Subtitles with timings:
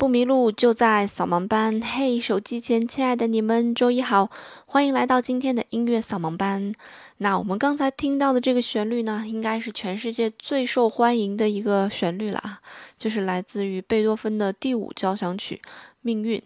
[0.00, 1.78] 不迷路，就在扫盲班。
[1.78, 4.30] 嘿，手机前亲爱的你们，周一好，
[4.64, 6.72] 欢迎来到今天的音乐扫盲班。
[7.18, 12.60] 那我们刚才听到的这个旋律呢，应该是全世界最受欢迎的一个旋律了啊，
[12.96, 15.60] 就是来自于贝多芬的第五交响曲
[16.00, 16.38] 《命运》。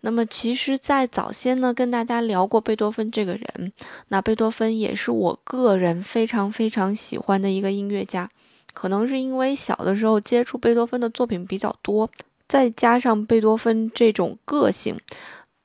[0.00, 3.70] 那么，其实，在早先呢，跟大家聊过贝多芬这个人。
[4.08, 8.30] 那贝多芬也是我个人非常非常喜欢的一个音乐家，
[8.72, 12.08] 可能是因为小的时候接触贝多芬的作品比较多。
[12.48, 14.98] 再加上贝多芬这种个性，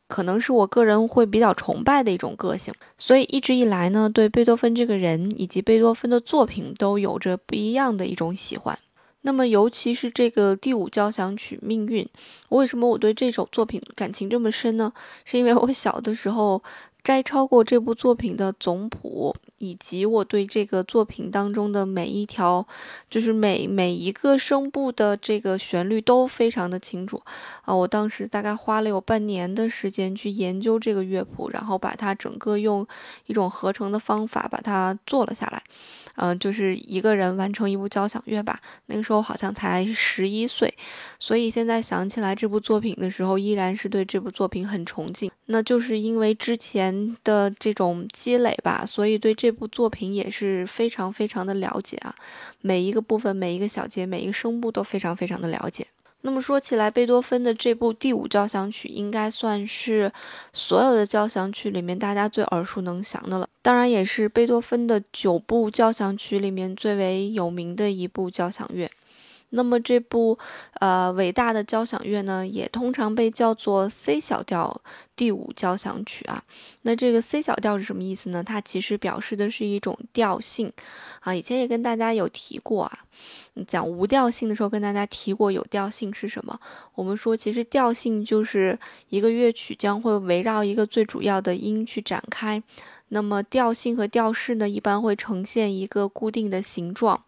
[0.09, 8.77] 可能是我个人会比较崇拜的一种个性，所以一直以来呢，对贝多芬这个人以及贝多芬的作品都有着不一样的一种喜欢。
[9.21, 12.03] 那么，尤其是这个第五交响曲《命运》，
[12.49, 14.91] 为什么我对这首作品感情这么深呢？
[15.23, 16.61] 是因为我小的时候
[17.01, 19.33] 摘抄过这部作品的总谱。
[19.63, 22.67] 以及我对这个作品当中的每一条，
[23.09, 27.21] 就是每每一个声部的这个旋律都非常的清楚
[27.63, 27.73] 啊！
[27.73, 32.85] 我当时大概花了有半年的时间去研究这个乐谱，然后把它整个用
[33.27, 35.63] 一种合成的方法把它做了下来。
[36.15, 38.59] 嗯，就是一个人完成一部交响乐吧。
[38.85, 40.71] 那个时候好像才十一岁，
[41.17, 45.31] 所以现在想起来这部作品的时候，依然是对这部作品很崇敬。
[45.47, 52.15] 那就是因为之前的这种积累吧，所以对这这部作品也是非常非常的了解啊。
[52.61, 55.85] 每一个部分、每一个小节、每一个声部都非常非常的了解。
[56.21, 60.11] 那么说起来，贝多芬的这部第五交响曲应该算是
[60.51, 63.47] 所有的交响曲里面大家最耳熟能详的了。
[63.61, 68.89] 当然，也是贝多芬的九部交响曲里面最为有名的一部交响乐。
[69.55, 70.37] 那么这部
[70.79, 74.81] 呃伟大的交响乐呢，也通常被叫做 C 小调
[75.15, 76.43] 第五交响曲啊。
[76.81, 78.43] 那这个 C 小调是什么意思呢？
[78.43, 80.73] 它其实表示的是一种调性
[81.19, 81.33] 啊。
[81.33, 82.99] 以前也跟大家有提过啊，
[83.67, 86.59] 讲无调性的时候跟大家提过有调性是什么。
[86.95, 88.77] 我们说其实调性就是
[89.09, 92.61] 一个乐曲将会围绕一个最主要的音去展开。
[93.09, 97.23] 那么调性和调式呢，一般会呈现一个固定的形状。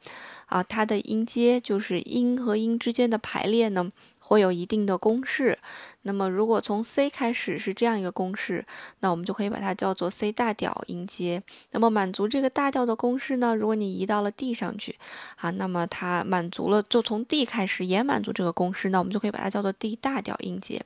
[0.45, 5.57] 啊，它的音阶就是音和音之间的排列呢，会有一定的公式。
[6.03, 8.66] 那么，如果从 C 开始是这样一个公式，
[9.00, 11.41] 那我们就可以把它叫做 C 大调音阶。
[11.72, 14.95] 那么，满足这个大调的公式呢，如果你移到了 D 上去，
[15.38, 20.81] 啊，那么它满足了，就从 D 开始也满足这个公式，那我们就可以把它叫做 D 大调音阶。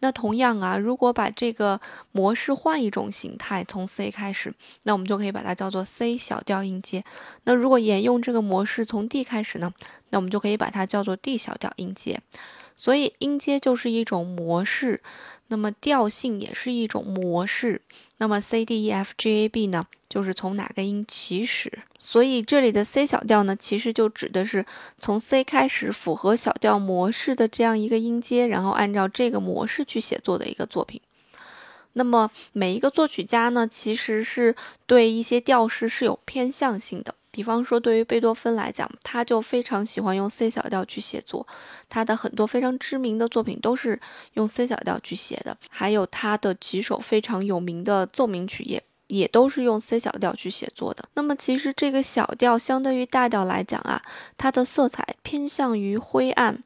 [0.00, 1.80] 那同样啊，如果把这个
[2.12, 4.52] 模式换一种形态，从 C 开始，
[4.82, 7.02] 那我们就可以把它叫做 C 小调音阶。
[7.44, 9.72] 那如果沿用这个模式从 D 开始呢，
[10.10, 12.20] 那我们就可以把它叫做 D 小调音阶。
[12.76, 15.00] 所以音阶就是一种模式，
[15.48, 17.80] 那么调性也是一种模式。
[18.18, 21.72] 那么 C D E F G A B 呢，就是从哪个音起始？
[21.98, 24.64] 所以这里的 C 小调呢，其实就指的是
[24.98, 31.00] 从 C 开始符合小调模式的这样一个音阶，然后按照这个模式去写作的一个作品。
[31.94, 34.54] 那么每一个作曲家呢，其实是
[34.86, 37.14] 对一些调式是有偏向性的。
[37.36, 41.46] 比方说，对于贝多芬来讲，他就非常喜欢用 C 小调去写作，
[41.86, 44.00] 他的很多非常知名的作品都是
[44.32, 51.06] 用 C 小调去写的，还有他的几首非常有名的奏鸣曲也也都是用 C 小调去写作的。
[51.12, 54.00] 那么，其实这个小调相对于大调来讲啊，
[54.38, 56.64] 它的色彩偏向于灰暗。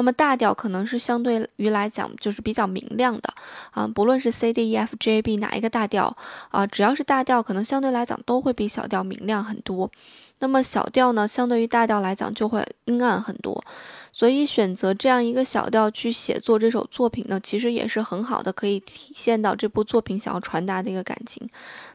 [0.00, 3.34] 那么大调可能是相对于来讲就是比较明亮的
[3.72, 6.16] 啊，不论是 C D E F G A B 哪一个大调
[6.48, 9.90] 啊，只要是大调，可能相对来讲都会比小调明亮很多。
[10.38, 13.62] 那么小调呢，相对于大调来讲就会阴暗很多。
[14.10, 21.46] 所以选择这样一个小调去写作这首作品呢，其实也是很好的，可以体现到这部作品想要传达的一个感情。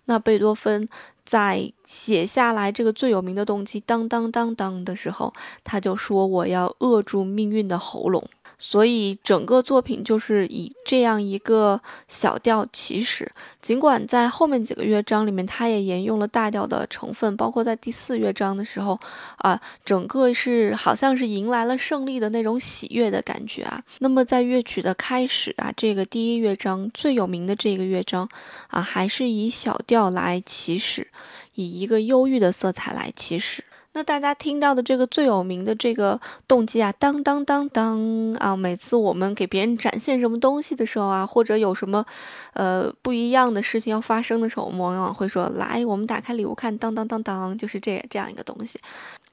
[0.05, 0.87] 那贝多芬
[1.25, 5.34] 在写下来这个最有名的动机“当当当当”的时候，
[5.64, 13.31] 他就说：“我要扼住命运的喉咙。”所以整个作品就是以这样一个小调起始，
[13.61, 18.99] 尽管在后面几个乐章里面，它也沿用了大调的成分，包括在第四乐章的时候，
[19.37, 23.84] 啊，整个是好像是迎来了胜利的那种喜悦的感觉啊。
[23.99, 28.29] 那么在乐曲的开始啊，这个第一乐章最有名的这个乐章
[28.67, 31.08] 啊，还是以小调来起始，
[31.55, 33.63] 以一个忧郁的色彩来起始。
[33.96, 36.20] 那大家听到的这个最有名的这个
[36.50, 38.53] 动机啊，当当当当啊！
[38.53, 42.06] 每次我们给别人展现什么东西的时候啊，或者有什么，
[42.52, 48.78] 呃，不一样的事情要发生的时候，我们往往会说：“来，我们打开礼物看，当当当当，就是这这样一个东西。”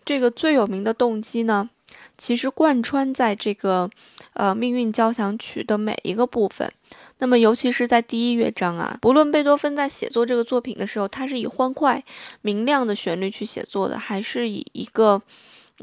[0.07, 1.69] 这个最有名的动机呢，
[2.17, 3.91] 其实贯穿在这个，
[4.35, 6.73] 呃，命运交响曲的每一个部分。
[7.19, 12.03] 那么，尤其是在第一乐章啊，不论贝多芬在写作这个作品的时候，他是以欢快、
[12.41, 15.23] 明亮的旋律去写作的，还是以一个，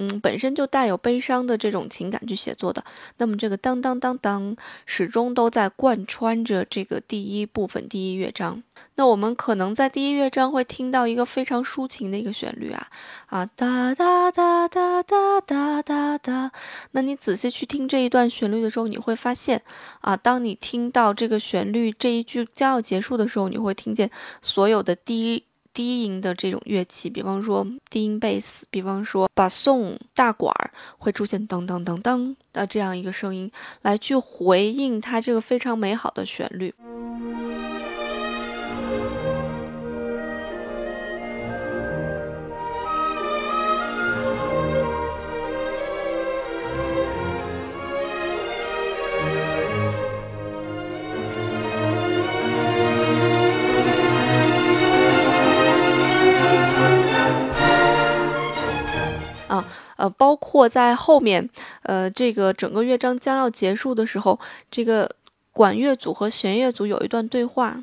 [0.02, 2.82] 嗯，本身就带有悲伤的这种情感去写作的。
[3.18, 4.56] 那么这个当当当当，
[4.86, 8.64] 始终都在贯穿着这个第一部分第一乐章。
[8.96, 12.88] 那我们可能在第一乐章会听到一个非常抒情的一个旋律啊
[13.26, 16.52] 啊哒哒哒哒哒哒哒哒。
[16.92, 19.62] 那你仔细去听这一段旋律的时候，你会发现
[20.00, 24.10] 啊，当你听到这个旋律这一句将要结束的时候，你会听见
[24.42, 25.44] 所有的低
[25.74, 33.52] 低音的这种乐器，比方说低音贝斯，比方说把颂大管儿会出现噔噔噔噔的这样一个声音，
[33.82, 36.74] 来去回应它这个非常美好的旋律。
[60.60, 61.50] 括在后面，
[61.84, 64.38] 呃，这个整个乐章将要结束的时候，
[64.70, 65.10] 这个
[65.54, 67.82] 管乐组和弦乐组有一段对话。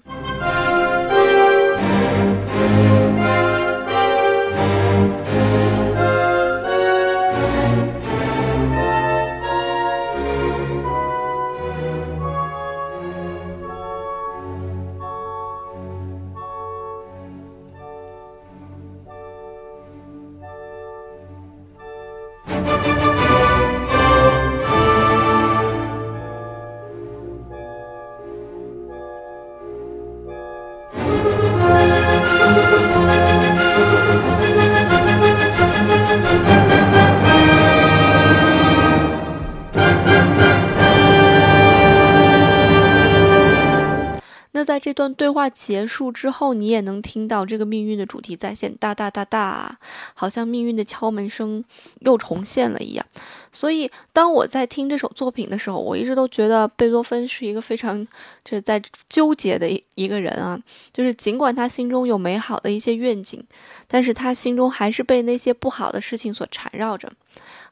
[44.56, 49.78] 那在这段对话结束之后，你也能听到这个命运的主题再现，哒哒哒哒，
[50.14, 51.62] 好像命运的敲门声
[51.98, 53.04] 又重现了一样。
[53.52, 58.02] 所以，当我在听这首作品的时候，我一直都觉得贝多芬是一个非常
[58.46, 60.58] 就是在纠结的一一个人啊。
[60.90, 63.44] 就是尽管他心中有美好的一些愿景，
[63.86, 67.12] 但是他心中还是被那些不好的事情所缠绕着。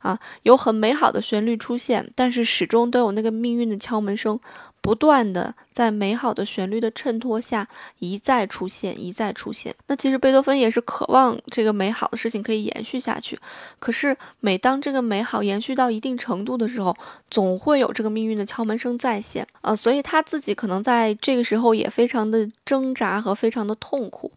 [0.01, 4.39] 啊，有很美好的旋律出现，但是始终都有那个命运的敲门声，
[4.85, 7.67] 不断的在美好的旋律的衬托下
[8.01, 9.75] 一再出现，一再出现。
[9.87, 13.39] 那其实贝多芬也是渴望这个美好的事情可以延续下去，
[13.79, 16.95] 可是每当这个美好延续到一定程度的时候，
[17.31, 19.47] 总会有这个命运的敲门声再现。
[19.63, 24.31] 呃，所以他自己可能在这个时候也非常的挣扎和非常的痛苦。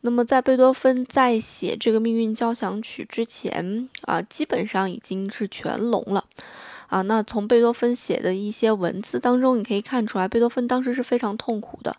[0.00, 6.24] 那么，在贝多芬在写这个命运交响曲之前啊，基本上已经是全聋了
[6.88, 7.02] 啊。
[7.02, 11.96] 那从贝多芬写的一些文字当中，你可以看出来，贝多芬当时是非常痛苦的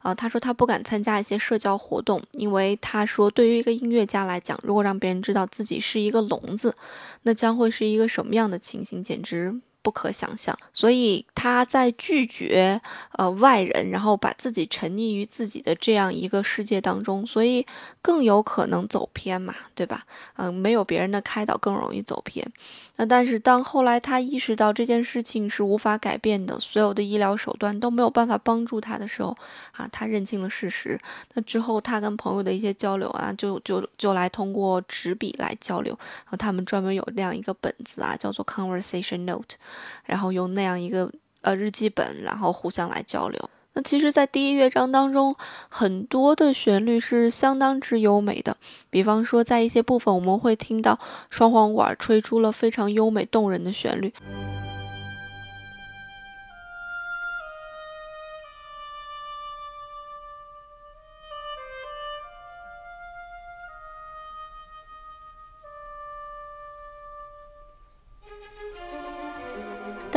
[0.00, 0.14] 啊。
[0.14, 6.74] 他说他不敢参加一些社交活动，因为他说，对于一个音乐家来讲，如果让别人知道自己是一个聋子，
[7.22, 9.02] 那将会是一个什么样的情形？
[9.02, 9.60] 简直。
[9.82, 12.80] 不可想象，所以他在拒绝
[13.12, 17.66] 呃外人，然后把自己沉溺于自己的这样一个世界当中，所以
[18.02, 20.04] 更有可能走偏嘛，对吧？
[20.36, 22.46] 嗯，没有别人的开导，更容易走偏。
[22.96, 29.36] 那但是当后来他意识到这件事情是无法改变的，所有的医疗手段都没有办法帮助他的时候，
[29.72, 31.00] 啊，他认清了事实。
[31.34, 39.54] 那之后他跟朋友的一些交流啊，就就就来通过纸笔来交流，然后他们专门有那样一个本子啊，叫做 conversation note，
[40.04, 41.10] 然后用那样一个
[41.40, 43.50] 呃日记本，然后互相来交流。
[43.74, 45.36] 那其实，在第一乐章当中，
[45.68, 48.56] 很多的旋律是相当之优美的。
[48.90, 50.98] 比方说，在一些部分，我们会听到
[51.30, 54.12] 双簧管吹出了非常优美动人的旋律。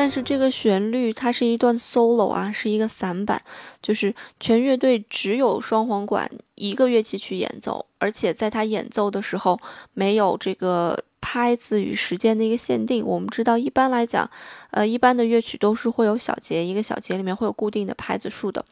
[0.01, 3.39] 但是这个旋律它是一段 solo 啊，是一个散板，
[3.83, 9.59] 就是全乐队只有双簧管一个乐器去演奏，而且在它演奏的时候
[9.93, 13.05] 没有这个拍子与时间的一个限定。
[13.05, 14.27] 我们知道，一般来讲，
[14.71, 18.65] 呃，一般的乐曲都是会有小节，一个小节里面会有固定的拍子数的。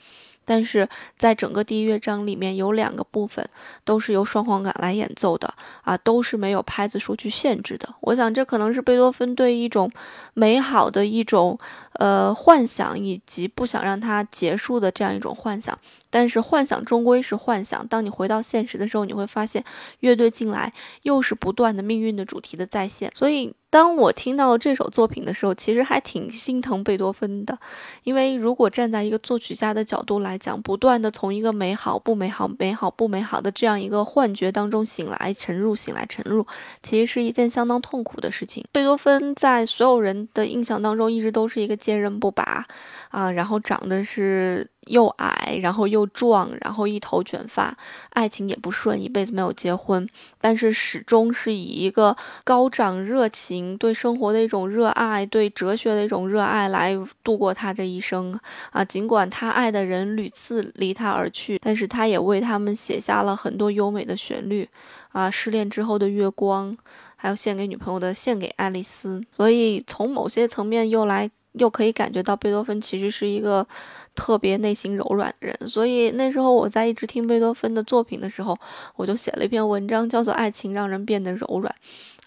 [0.49, 3.47] 但是在整个第一乐章里面有两个部分
[3.85, 5.53] 都是由双簧管来演奏的
[5.83, 7.87] 啊，都是没有拍子数去限制的。
[8.01, 9.91] 我想这可能是贝多芬对一种
[10.33, 11.59] 美好的一种
[11.99, 15.77] 呃幻想以及不想让它结束的这样一种幻想。
[16.09, 19.63] 但是幻想终归是幻想，当你回到现实的时候，你会发现
[19.99, 20.73] 乐队进来
[21.03, 23.11] 又是不断的命运的主题的再现。
[23.13, 27.57] 所以，当我听到这首作品的时候，其实还挺心疼贝多芬的，
[28.03, 36.45] 因为如果站在一个作曲家的角度来讲，不断的从一个美好不美好、美好不美好的这样一个幻觉当中醒来、沉入、醒来、沉入，
[36.81, 38.65] 其实是一件相当痛苦的事情。
[38.71, 42.65] 贝多芬在所有人的印象当中，一直都是一个坚韧不拔
[43.09, 44.67] 啊，然后长得是。
[44.87, 47.77] 又矮，然后又壮，然后一头卷发，
[48.11, 50.07] 爱情也不顺，一辈子没有结婚，
[50.39, 58.39] 但是始终是以一个高涨热情、对生活的一种热爱、对哲学的一种热爱来度过他这一生
[58.71, 58.83] 啊。
[58.83, 64.67] 尽管他爱的人屡次离他而去，但是他也为他们写下了很多优美的旋律
[65.11, 65.29] 啊。
[65.29, 66.75] 失恋之后的月光，
[67.15, 69.19] 还有献给女朋友的《献给爱丽丝》。
[69.29, 71.29] 所以从某些层面又来。
[71.53, 73.67] 又可以感觉到贝多芬其实是一个
[74.15, 78.57] 特别内心柔软的人，所以那时候我在一直听贝多芬的作品的时候，
[78.95, 81.73] 我就写了一篇文章，叫做《爱情让人变得柔软》。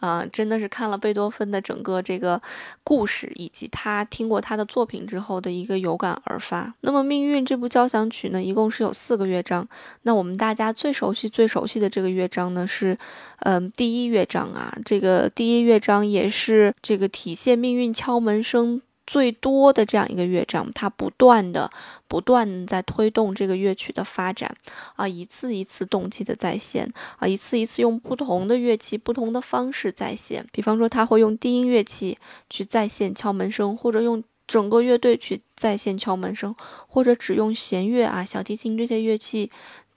[0.01, 2.43] 啊，真的是看了贝多芬的整个这个
[2.83, 6.75] 故事，以及他听过他的作品之后的一个有感而发。
[6.81, 9.69] 那么《命运》这部交响曲呢，一共是有四个乐章。
[10.03, 12.99] 那我们大家最熟悉、最熟悉的这个乐章呢，是
[13.43, 14.77] 嗯第一乐章啊。
[14.85, 18.83] 这个第一乐章也是这个体现命运敲门声。
[19.13, 21.71] 最多的这样一个乐章，它不断的、
[22.09, 24.57] 不断在推动这个乐曲的发展
[24.97, 30.47] 啊，一次一次动机的再现啊，一次一次用不同的乐器、不同的方式再现。
[30.51, 32.17] 比方说，他会用低音乐器
[32.49, 36.57] 去再现敲门声，或者用整个乐队去再现敲门声，
[36.89, 39.51] 或者只用弦乐啊、小提琴这些乐器。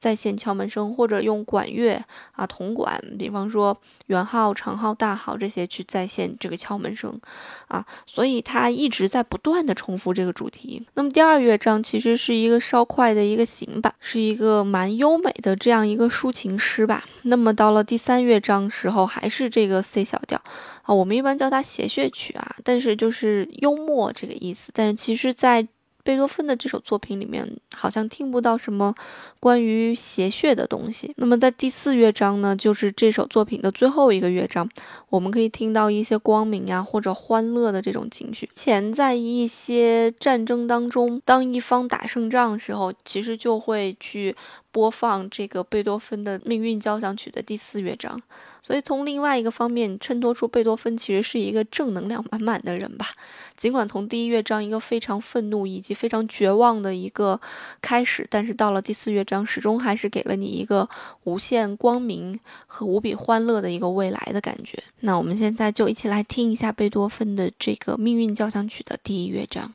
[0.05, 1.99] 在线敲门声，或者用管乐
[2.33, 7.19] 啊，铜管，比方说圆号、长号、大号这些去再现这个敲门声
[7.67, 10.85] 啊，所以它一直在不断的重复这个主题。
[10.93, 17.03] 那么第二乐章其实是一个稍快的一个行板，是一个蛮优美的这样一个抒情诗吧。
[17.23, 20.39] 那么到了第三乐章时候，还是这个 C 小调
[20.83, 24.71] 啊，我们一般叫它谐谑曲啊，但是就是幽默这个意思。
[24.71, 25.67] 但是其实，在
[26.05, 28.93] 贝多芬的这首作品里面，好像听不到什么
[29.39, 31.11] 关于邪血的东西。
[31.17, 34.69] 那么在第四乐章呢，就是这首作品的最后一个乐章，
[35.09, 38.47] 我们可以听到一些光明呀或者欢乐的这种情绪。
[38.53, 44.35] 前在一些战争当中，当一方打胜仗的时候，其实就会去。
[44.75, 48.21] 播放这个贝多芬的命运交响曲的第四乐章，
[48.61, 53.07] 所以从另外一个方面衬托出贝多芬其实是一个正能量满满的人吧。
[53.55, 57.39] 尽管从第一乐章一个非常愤怒以及非常绝望的一个
[57.81, 60.89] 开始，但是到了第四乐章，始终还是给了你一个
[61.23, 64.83] 无限光明和无比欢乐的一个未来的感觉。
[64.99, 69.73] 那我们现在就一起来听一下贝多芬的这个命运交响曲的第一乐章。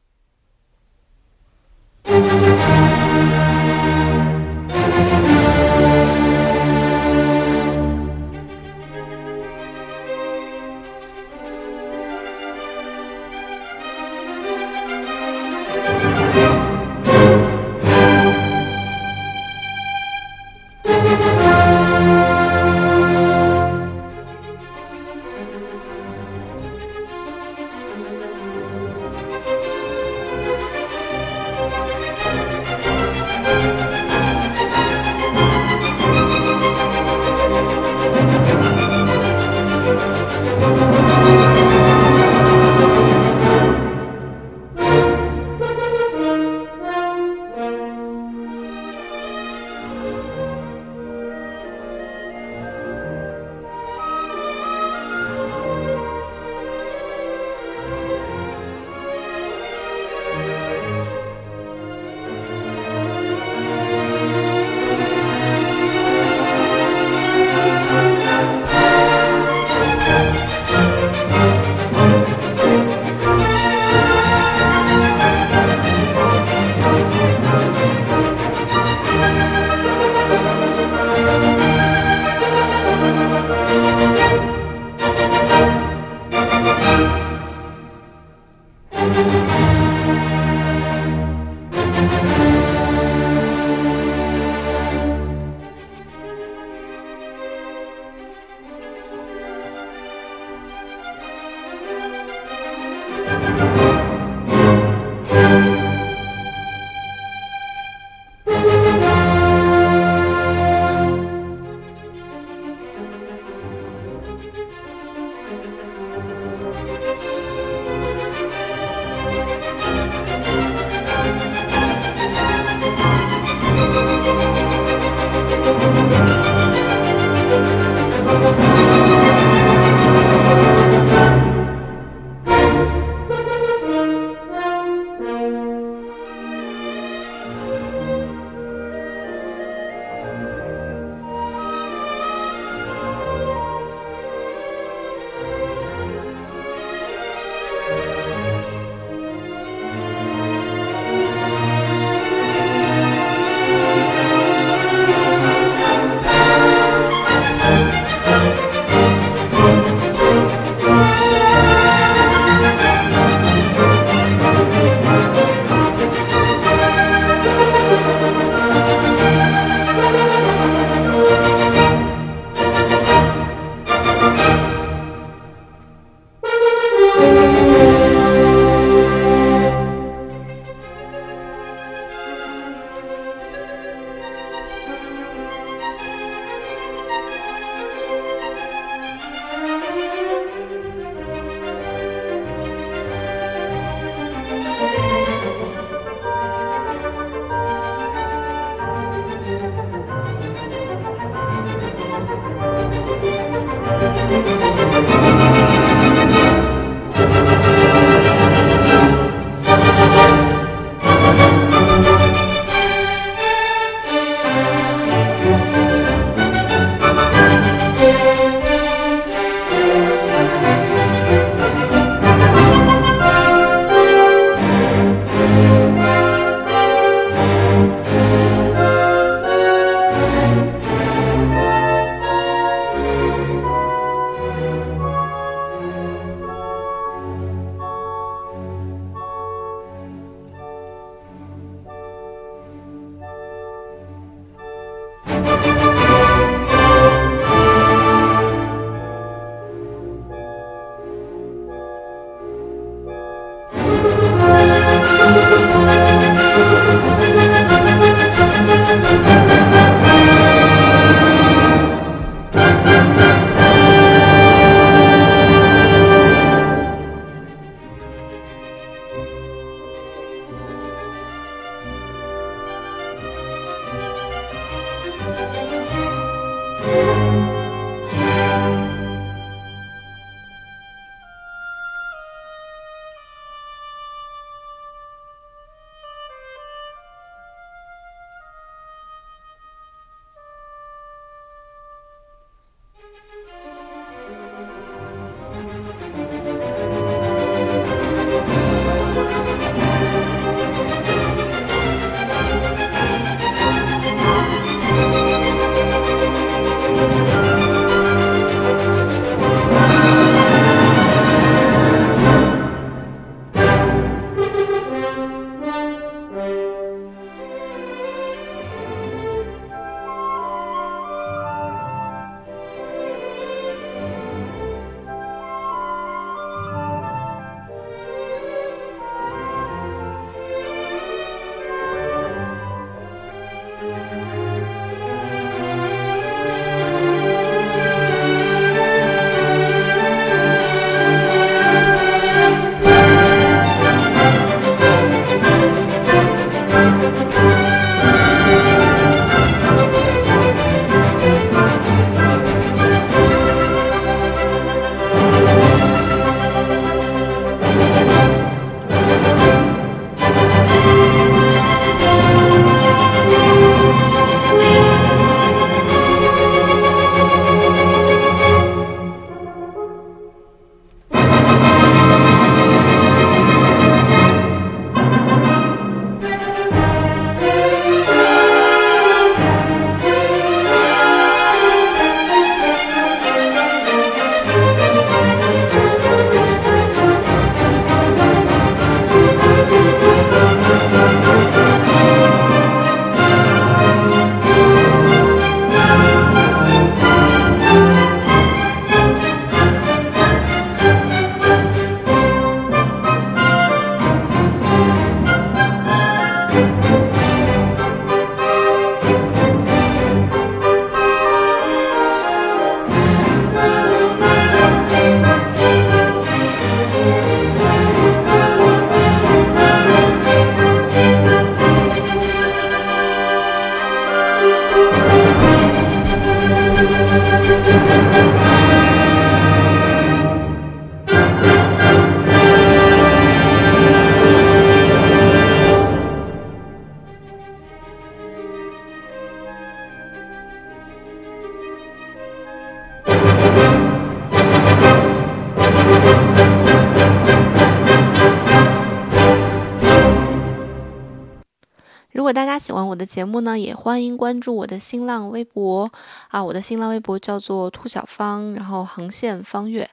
[452.12, 455.90] 如果大家喜欢我的节目呢也欢迎关注我的新浪微博。
[456.29, 459.88] 啊我的新浪微博叫做兔小芳然后横线方月。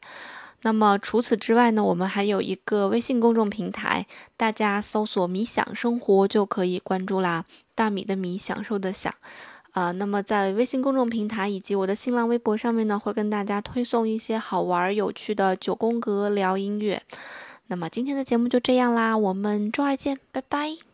[0.63, 9.13] 那么除此之外呢我们还有一个微信公众平台大家搜索米想生活就可以关注啦大米的米享受的享。
[9.77, 17.03] 呃，那么在微信公众平台以及我的新浪微博上面呢，会跟大家推送一些好玩有趣的九宫格聊音乐。
[17.67, 20.86] 那么今天的节目就这样啦，我们周二见，拜拜。